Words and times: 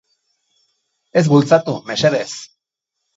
Ez 1.09 1.23
bultzatu, 1.33 1.75
mesedez. 1.91 2.31